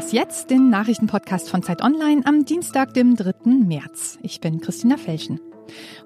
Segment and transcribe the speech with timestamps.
[0.00, 0.48] Was jetzt?
[0.48, 3.34] Den Nachrichtenpodcast von Zeit Online am Dienstag, dem 3.
[3.44, 4.18] März.
[4.22, 5.40] Ich bin Christina Felschen.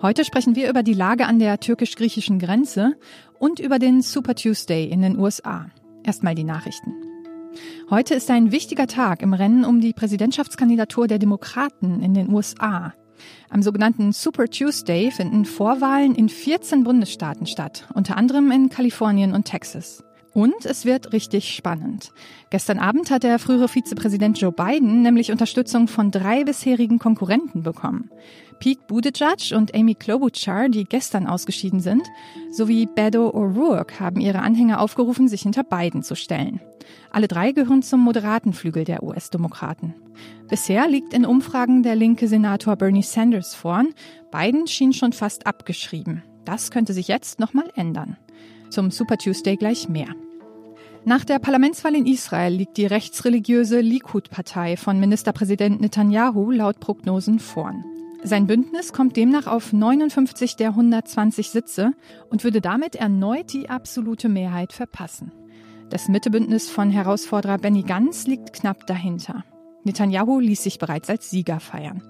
[0.02, 2.96] Heute sprechen wir über die Lage an der türkisch-griechischen Grenze
[3.38, 5.70] und über den Super Tuesday in den USA.
[6.02, 6.92] Erstmal die Nachrichten.
[7.88, 12.94] Heute ist ein wichtiger Tag im Rennen um die Präsidentschaftskandidatur der Demokraten in den USA.
[13.48, 19.44] Am sogenannten Super Tuesday finden Vorwahlen in 14 Bundesstaaten statt, unter anderem in Kalifornien und
[19.44, 20.02] Texas.
[20.34, 22.10] Und es wird richtig spannend.
[22.50, 28.10] Gestern Abend hat der frühere Vizepräsident Joe Biden nämlich Unterstützung von drei bisherigen Konkurrenten bekommen.
[28.58, 32.02] Pete Buttigieg und Amy Klobuchar, die gestern ausgeschieden sind,
[32.50, 36.60] sowie Beto O'Rourke haben ihre Anhänger aufgerufen, sich hinter Biden zu stellen.
[37.12, 39.94] Alle drei gehören zum moderaten Flügel der US-Demokraten.
[40.48, 43.94] Bisher liegt in Umfragen der linke Senator Bernie Sanders vorn.
[44.32, 46.24] Biden schien schon fast abgeschrieben.
[46.44, 48.16] Das könnte sich jetzt nochmal ändern.
[48.70, 50.08] Zum Super Tuesday gleich mehr.
[51.06, 57.84] Nach der Parlamentswahl in Israel liegt die rechtsreligiöse Likud-Partei von Ministerpräsident Netanyahu laut Prognosen vorn.
[58.22, 61.92] Sein Bündnis kommt demnach auf 59 der 120 Sitze
[62.30, 65.30] und würde damit erneut die absolute Mehrheit verpassen.
[65.90, 69.44] Das Mittebündnis von Herausforderer Benny Gantz liegt knapp dahinter.
[69.82, 72.02] Netanyahu ließ sich bereits als Sieger feiern.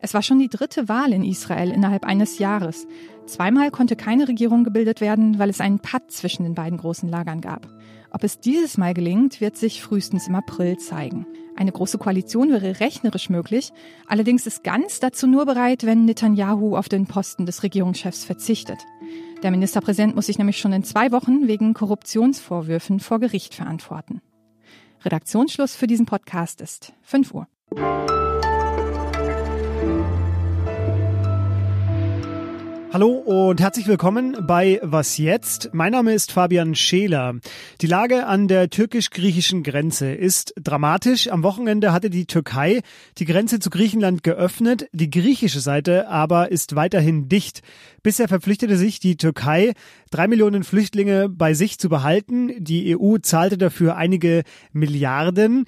[0.00, 2.88] Es war schon die dritte Wahl in Israel innerhalb eines Jahres.
[3.26, 7.40] Zweimal konnte keine Regierung gebildet werden, weil es einen Patt zwischen den beiden großen Lagern
[7.40, 7.68] gab.
[8.10, 11.26] Ob es dieses Mal gelingt, wird sich frühestens im April zeigen.
[11.56, 13.72] Eine große Koalition wäre rechnerisch möglich,
[14.06, 18.78] allerdings ist ganz dazu nur bereit, wenn Netanyahu auf den Posten des Regierungschefs verzichtet.
[19.42, 24.20] Der Ministerpräsident muss sich nämlich schon in zwei Wochen wegen Korruptionsvorwürfen vor Gericht verantworten.
[25.04, 28.27] Redaktionsschluss für diesen Podcast ist 5 Uhr.
[32.90, 35.68] Hallo und herzlich willkommen bei Was jetzt?
[35.74, 37.34] Mein Name ist Fabian Scheler.
[37.82, 41.28] Die Lage an der türkisch-griechischen Grenze ist dramatisch.
[41.28, 42.80] Am Wochenende hatte die Türkei
[43.18, 47.60] die Grenze zu Griechenland geöffnet, die griechische Seite aber ist weiterhin dicht.
[48.02, 49.74] Bisher verpflichtete sich die Türkei,
[50.10, 52.52] drei Millionen Flüchtlinge bei sich zu behalten.
[52.64, 55.66] Die EU zahlte dafür einige Milliarden.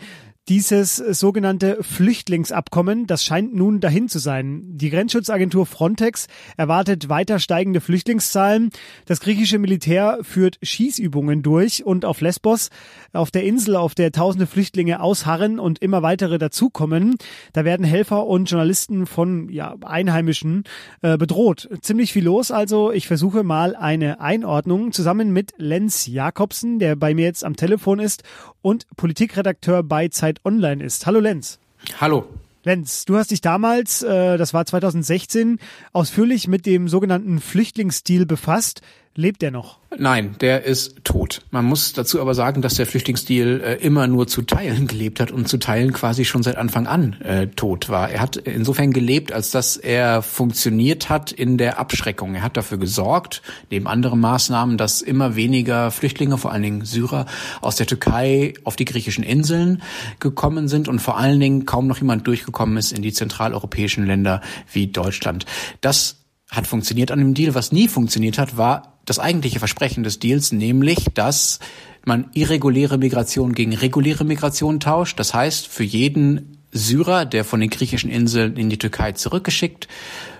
[0.51, 4.65] Dieses sogenannte Flüchtlingsabkommen, das scheint nun dahin zu sein.
[4.67, 8.71] Die Grenzschutzagentur Frontex erwartet weiter steigende Flüchtlingszahlen.
[9.07, 12.71] Das griechische Militär führt Schießübungen durch und auf Lesbos,
[13.13, 17.15] auf der Insel, auf der tausende Flüchtlinge ausharren und immer weitere dazukommen,
[17.53, 20.65] da werden Helfer und Journalisten von ja, Einheimischen
[21.03, 21.69] äh, bedroht.
[21.81, 22.91] Ziemlich viel los also.
[22.91, 28.01] Ich versuche mal eine Einordnung zusammen mit Lenz Jakobsen, der bei mir jetzt am Telefon
[28.01, 28.25] ist
[28.63, 31.07] und Politikredakteur bei Zeit Online ist.
[31.07, 31.59] Hallo Lenz.
[32.01, 32.27] Hallo.
[32.63, 35.59] Lenz, du hast dich damals, äh, das war 2016,
[35.95, 38.83] ausführlich mit dem sogenannten Flüchtlingsstil befasst.
[39.17, 39.81] Lebt er noch?
[39.99, 41.43] Nein, der ist tot.
[41.51, 45.33] Man muss dazu aber sagen, dass der Flüchtlingsstil äh, immer nur zu Teilen gelebt hat
[45.33, 48.09] und zu Teilen quasi schon seit Anfang an äh, tot war.
[48.09, 52.37] Er hat insofern gelebt, als dass er funktioniert hat in der Abschreckung.
[52.37, 57.27] Er hat dafür gesorgt, neben anderen Maßnahmen, dass immer weniger Flüchtlinge, vor allen Dingen Syrer,
[57.61, 59.83] aus der Türkei auf die griechischen Inseln
[60.21, 64.41] gekommen sind und vor allen Dingen kaum noch jemand durchgekommen ist in die zentraleuropäischen Länder
[64.73, 65.47] wie Deutschland.
[65.81, 66.20] Das
[66.51, 67.55] hat funktioniert an dem Deal.
[67.55, 71.59] Was nie funktioniert hat, war das eigentliche Versprechen des Deals, nämlich, dass
[72.05, 75.19] man irreguläre Migration gegen reguläre Migration tauscht.
[75.19, 79.89] Das heißt, für jeden Syrer, der von den griechischen Inseln in die Türkei zurückgeschickt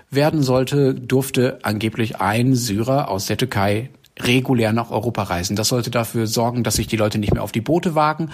[0.09, 3.89] werden sollte, durfte angeblich ein Syrer aus der Türkei
[4.19, 5.55] regulär nach Europa reisen.
[5.55, 8.29] Das sollte dafür sorgen, dass sich die Leute nicht mehr auf die Boote wagen.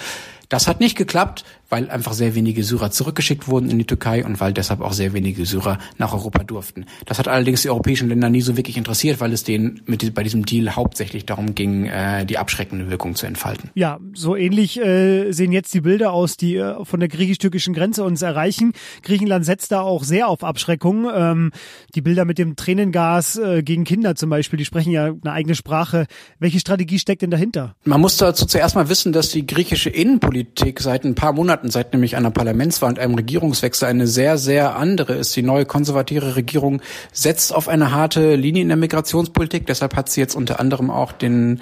[0.49, 4.39] Das hat nicht geklappt weil einfach sehr wenige Syrer zurückgeschickt wurden in die Türkei und
[4.39, 6.85] weil deshalb auch sehr wenige Syrer nach Europa durften.
[7.05, 10.23] Das hat allerdings die europäischen Länder nie so wirklich interessiert, weil es denen mit, bei
[10.23, 13.69] diesem Deal hauptsächlich darum ging, äh, die abschreckende Wirkung zu entfalten.
[13.75, 18.03] Ja, so ähnlich äh, sehen jetzt die Bilder aus, die äh, von der griechisch-türkischen Grenze
[18.03, 18.73] uns erreichen.
[19.03, 21.07] Griechenland setzt da auch sehr auf Abschreckung.
[21.13, 21.51] Ähm,
[21.95, 25.55] die Bilder mit dem Tränengas äh, gegen Kinder zum Beispiel, die sprechen ja eine eigene
[25.55, 26.07] Sprache.
[26.39, 27.75] Welche Strategie steckt denn dahinter?
[27.83, 31.71] Man muss dazu zuerst mal wissen, dass die griechische Innenpolitik seit ein paar Monaten Monaten,
[31.71, 35.35] seit nämlich einer Parlamentswahl und einem Regierungswechsel eine sehr, sehr andere ist.
[35.35, 36.81] Die neue konservative Regierung
[37.11, 39.65] setzt auf eine harte Linie in der Migrationspolitik.
[39.65, 41.61] Deshalb hat sie jetzt unter anderem auch den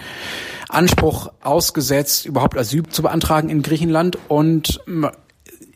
[0.68, 4.18] Anspruch ausgesetzt, überhaupt Asyl zu beantragen in Griechenland.
[4.28, 4.82] Und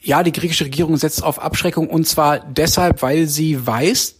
[0.01, 4.15] ja, die griechische Regierung setzt auf Abschreckung und zwar deshalb, weil sie weiß,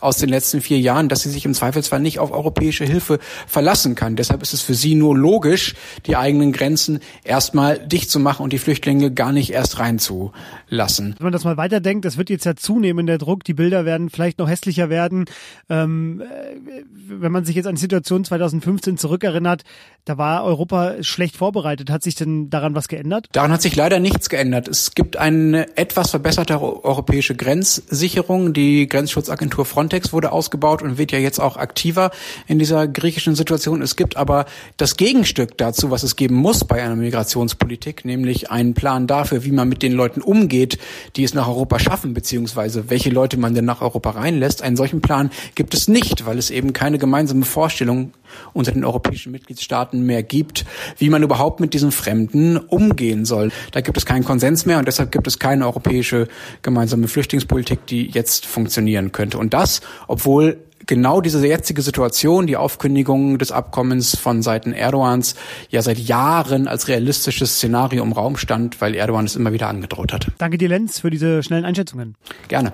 [0.00, 3.94] aus den letzten vier Jahren, dass sie sich im Zweifelsfall nicht auf europäische Hilfe verlassen
[3.94, 4.16] kann.
[4.16, 5.74] Deshalb ist es für sie nur logisch,
[6.06, 11.14] die eigenen Grenzen erstmal dicht zu machen und die Flüchtlinge gar nicht erst reinzulassen.
[11.18, 14.10] Wenn man das mal weiterdenkt, das wird jetzt ja zunehmen, der Druck, die Bilder werden
[14.10, 15.26] vielleicht noch hässlicher werden.
[15.68, 19.62] Ähm, äh, wenn man sich jetzt an die Situation 2015 zurückerinnert,
[20.04, 21.90] da war Europa schlecht vorbereitet.
[21.90, 23.26] Hat sich denn daran was geändert?
[23.32, 24.68] Daran hat sich leider nichts geändert.
[24.68, 28.52] Es gibt eine etwas verbesserte europäische Grenzsicherung.
[28.52, 29.81] Die Grenzschutzagentur Frontex
[30.12, 32.10] wurde ausgebaut und wird ja jetzt auch aktiver
[32.46, 33.82] in dieser griechischen Situation.
[33.82, 34.46] Es gibt aber
[34.76, 39.52] das Gegenstück dazu, was es geben muss bei einer Migrationspolitik, nämlich einen Plan dafür, wie
[39.52, 40.78] man mit den Leuten umgeht,
[41.16, 44.62] die es nach Europa schaffen, beziehungsweise welche Leute man denn nach Europa reinlässt.
[44.62, 48.12] Einen solchen Plan gibt es nicht, weil es eben keine gemeinsame Vorstellung
[48.52, 50.64] unter den europäischen Mitgliedstaaten mehr gibt,
[50.98, 53.50] wie man überhaupt mit diesen Fremden umgehen soll.
[53.72, 56.28] Da gibt es keinen Konsens mehr und deshalb gibt es keine europäische
[56.62, 59.38] gemeinsame Flüchtlingspolitik, die jetzt funktionieren könnte.
[59.38, 59.71] Und das,
[60.08, 65.34] obwohl genau diese jetzige Situation, die Aufkündigung des Abkommens von Seiten Erdogans
[65.70, 70.12] ja seit Jahren als realistisches Szenario im Raum stand, weil Erdogan es immer wieder angedroht
[70.12, 70.26] hat.
[70.38, 72.16] Danke dir, Lenz, für diese schnellen Einschätzungen.
[72.48, 72.72] Gerne.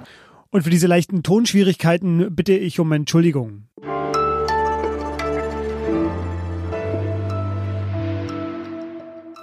[0.51, 3.65] Und für diese leichten Tonschwierigkeiten bitte ich um Entschuldigung.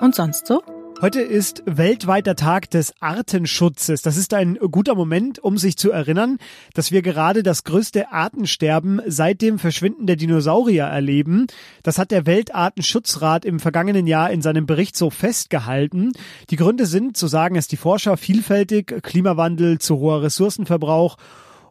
[0.02, 0.62] Und sonst so?
[1.02, 4.02] Heute ist weltweiter Tag des Artenschutzes.
[4.02, 6.38] Das ist ein guter Moment, um sich zu erinnern,
[6.74, 11.48] dass wir gerade das größte Artensterben seit dem Verschwinden der Dinosaurier erleben.
[11.84, 16.14] Das hat der Weltartenschutzrat im vergangenen Jahr in seinem Bericht so festgehalten.
[16.50, 21.18] Die Gründe sind, so sagen es die Forscher, vielfältig, Klimawandel, zu hoher Ressourcenverbrauch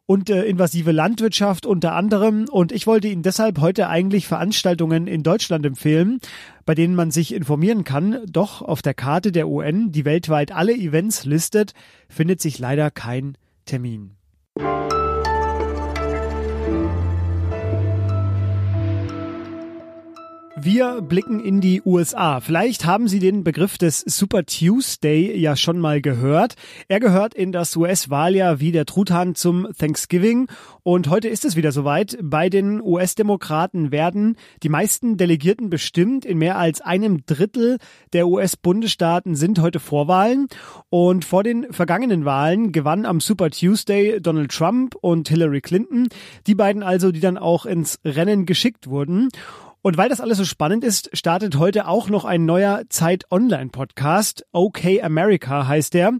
[0.06, 2.46] und äh, invasive Landwirtschaft unter anderem.
[2.50, 6.20] Und ich wollte Ihnen deshalb heute eigentlich Veranstaltungen in Deutschland empfehlen,
[6.66, 8.20] bei denen man sich informieren kann.
[8.26, 11.72] Doch auf der Karte der UN, die weltweit alle Events listet,
[12.08, 14.16] findet sich leider kein Termin.
[20.64, 22.40] Wir blicken in die USA.
[22.40, 26.54] Vielleicht haben Sie den Begriff des Super Tuesday ja schon mal gehört.
[26.88, 30.48] Er gehört in das US-Wahljahr wie der Truthahn zum Thanksgiving.
[30.82, 32.16] Und heute ist es wieder soweit.
[32.22, 36.24] Bei den US-Demokraten werden die meisten Delegierten bestimmt.
[36.24, 37.76] In mehr als einem Drittel
[38.14, 40.48] der US-Bundesstaaten sind heute Vorwahlen.
[40.88, 46.08] Und vor den vergangenen Wahlen gewann am Super Tuesday Donald Trump und Hillary Clinton.
[46.46, 49.28] Die beiden also, die dann auch ins Rennen geschickt wurden.
[49.86, 53.68] Und weil das alles so spannend ist, startet heute auch noch ein neuer Zeit Online
[53.68, 54.46] Podcast.
[54.50, 56.14] OK America heißt der.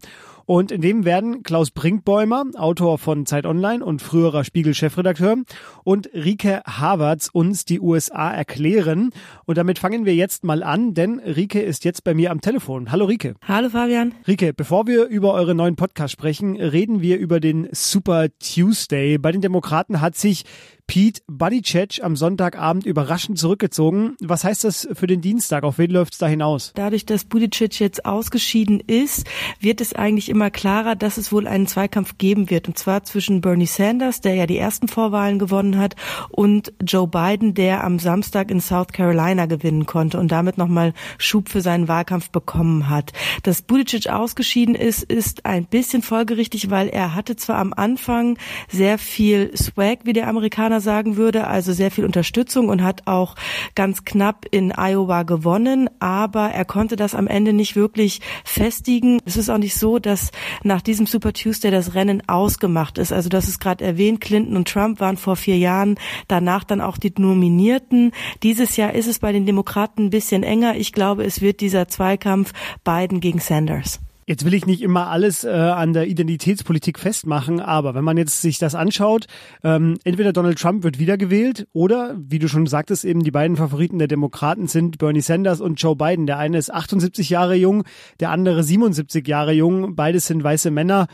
[0.45, 5.39] Und in dem werden Klaus Brinkbäumer, Autor von Zeit Online und früherer Spiegel-Chefredakteur,
[5.83, 9.09] und Rike Havertz uns die USA erklären.
[9.47, 12.93] Und damit fangen wir jetzt mal an, denn Rike ist jetzt bei mir am Telefon.
[12.93, 13.35] Hallo Rike.
[13.49, 14.13] Hallo Fabian.
[14.29, 19.17] Rike, bevor wir über eure neuen Podcast sprechen, reden wir über den Super Tuesday.
[19.17, 20.45] Bei den Demokraten hat sich
[20.87, 24.17] Pete Buttigieg am Sonntagabend überraschend zurückgezogen.
[24.21, 25.65] Was heißt das für den Dienstag?
[25.65, 26.73] Auf wen läuft es da hinaus?
[26.75, 29.27] Dadurch, dass Buttigieg jetzt ausgeschieden ist,
[29.61, 32.69] wird es eigentlich immer klarer, dass es wohl einen Zweikampf geben wird.
[32.69, 35.97] Und zwar zwischen Bernie Sanders, der ja die ersten Vorwahlen gewonnen hat,
[36.31, 41.49] und Joe Biden, der am Samstag in South Carolina gewinnen konnte und damit nochmal Schub
[41.49, 43.13] für seinen Wahlkampf bekommen hat.
[43.43, 48.39] Dass Buttigieg ausgeschieden ist, ist ein bisschen folgerichtig, weil er hatte zwar am Anfang
[48.69, 53.03] sehr viel Swag, wie der Amerikaner Amerikaner sagen würde, also sehr viel Unterstützung und hat
[53.07, 53.35] auch
[53.75, 59.21] ganz knapp in Iowa gewonnen, aber er konnte das am Ende nicht wirklich festigen.
[59.25, 60.31] Es ist auch nicht so, dass
[60.63, 63.13] nach diesem Super Tuesday das Rennen ausgemacht ist.
[63.13, 65.97] Also das ist gerade erwähnt, Clinton und Trump waren vor vier Jahren,
[66.29, 68.13] danach dann auch die Nominierten.
[68.43, 70.77] Dieses Jahr ist es bei den Demokraten ein bisschen enger.
[70.77, 72.53] Ich glaube, es wird dieser Zweikampf
[72.85, 74.04] Biden gegen Sanders.
[74.27, 78.41] Jetzt will ich nicht immer alles äh, an der Identitätspolitik festmachen, aber wenn man jetzt
[78.41, 79.27] sich das anschaut,
[79.63, 83.99] ähm, entweder Donald Trump wird wiedergewählt oder, wie du schon sagtest, eben die beiden Favoriten
[83.99, 86.27] der Demokraten sind Bernie Sanders und Joe Biden.
[86.27, 87.85] Der eine ist 78 Jahre jung,
[88.21, 89.95] der andere 77 Jahre jung.
[89.95, 91.07] Beides sind weiße Männer.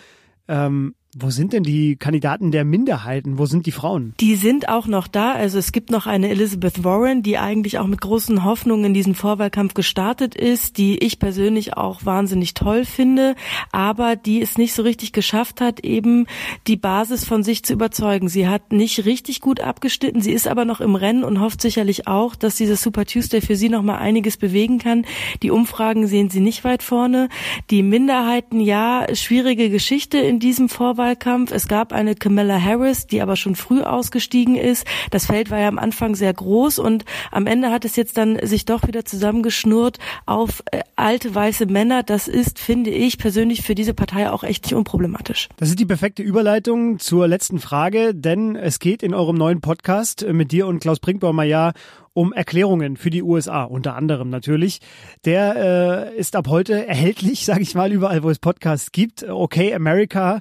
[0.47, 3.37] Ähm, wo sind denn die Kandidaten der Minderheiten?
[3.37, 4.15] Wo sind die Frauen?
[4.21, 5.33] Die sind auch noch da.
[5.33, 9.17] Also es gibt noch eine Elizabeth Warren, die eigentlich auch mit großen Hoffnungen in diesen
[9.17, 13.35] Vorwahlkampf gestartet ist, die ich persönlich auch wahnsinnig toll finde,
[13.73, 16.27] aber die es nicht so richtig geschafft hat, eben
[16.69, 18.29] die Basis von sich zu überzeugen.
[18.29, 20.21] Sie hat nicht richtig gut abgeschnitten.
[20.21, 23.57] Sie ist aber noch im Rennen und hofft sicherlich auch, dass dieses Super Tuesday für
[23.57, 25.05] sie noch mal einiges bewegen kann.
[25.43, 27.29] Die Umfragen sehen sie nicht weit vorne.
[27.71, 31.00] Die Minderheiten, ja, schwierige Geschichte in diesem Vorwahlkampf.
[31.01, 31.51] Vorwahlkampf.
[31.51, 34.87] Es gab eine Kamala Harris, die aber schon früh ausgestiegen ist.
[35.11, 38.39] Das Feld war ja am Anfang sehr groß und am Ende hat es jetzt dann
[38.47, 42.03] sich doch wieder zusammengeschnurrt auf äh, alte weiße Männer.
[42.03, 45.49] Das ist, finde ich persönlich für diese Partei auch echt nicht unproblematisch.
[45.57, 50.27] Das ist die perfekte Überleitung zur letzten Frage, denn es geht in eurem neuen Podcast
[50.31, 51.73] mit dir und Klaus Brinkbaumer ja
[52.13, 54.81] um Erklärungen für die USA, unter anderem natürlich.
[55.25, 59.23] Der äh, ist ab heute erhältlich, sage ich mal, überall, wo es Podcasts gibt.
[59.23, 60.41] Okay America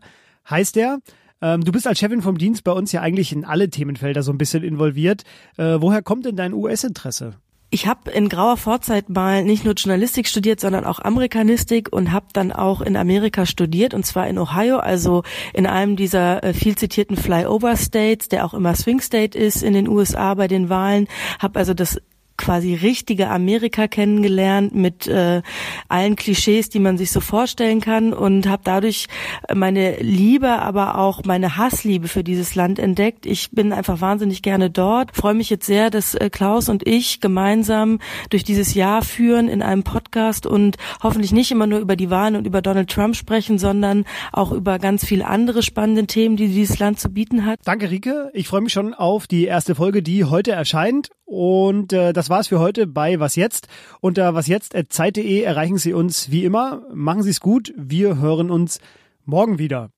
[0.50, 1.00] heißt der.
[1.42, 4.32] Ähm, du bist als Chefin vom Dienst bei uns ja eigentlich in alle Themenfelder so
[4.32, 5.24] ein bisschen involviert.
[5.58, 7.36] Äh, woher kommt denn dein US-Interesse?
[7.72, 12.26] Ich habe in grauer Vorzeit mal nicht nur Journalistik studiert, sondern auch Amerikanistik und habe
[12.34, 15.22] dann auch in Amerika studiert und zwar in Ohio, also
[15.54, 19.74] in einem dieser äh, viel zitierten Flyover States, der auch immer Swing State ist in
[19.74, 21.08] den USA bei den Wahlen.
[21.38, 22.02] Habe also das
[22.40, 25.42] quasi richtige Amerika kennengelernt mit äh,
[25.90, 29.08] allen Klischees, die man sich so vorstellen kann und habe dadurch
[29.54, 33.26] meine Liebe, aber auch meine Hassliebe für dieses Land entdeckt.
[33.26, 35.16] Ich bin einfach wahnsinnig gerne dort.
[35.16, 39.62] Freue mich jetzt sehr, dass äh, Klaus und ich gemeinsam durch dieses Jahr führen in
[39.62, 43.60] einem Podcast und hoffentlich nicht immer nur über die Wahlen und über Donald Trump sprechen,
[43.60, 47.60] sondern auch über ganz viele andere spannende Themen, die dieses Land zu bieten hat.
[47.66, 48.32] Danke, Rike.
[48.34, 51.10] Ich freue mich schon auf die erste Folge, die heute erscheint.
[51.26, 53.68] Und äh, das war's für heute bei Was Jetzt.
[54.02, 56.84] Unter wasjetzt.zeit.de erreichen Sie uns wie immer.
[56.94, 57.74] Machen Sie es gut.
[57.76, 58.80] Wir hören uns
[59.26, 59.90] morgen wieder.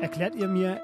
[0.00, 0.80] Erklärt ihr mir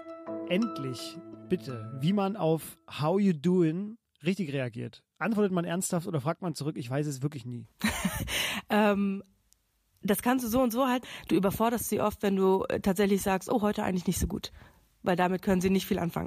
[0.49, 1.17] endlich,
[1.49, 5.05] bitte, wie man auf How You Doing richtig reagiert?
[5.19, 6.77] Antwortet man ernsthaft oder fragt man zurück?
[6.77, 7.67] Ich weiß es wirklich nie.
[8.71, 9.23] ähm,
[10.03, 11.05] das kannst du so und so halt.
[11.29, 14.53] Du überforderst sie oft, wenn du äh, tatsächlich sagst, oh, heute eigentlich nicht so gut
[15.07, 16.25] weil damit können sie nicht viel anfangen.